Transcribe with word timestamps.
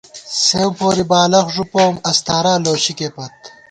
سېوں 0.45 0.69
پوری 0.77 1.03
بالَخ 1.11 1.45
ݫُپَوُم، 1.55 1.93
اَستارا 2.09 2.53
لوشِکے 2.63 3.09
پت 3.15 3.33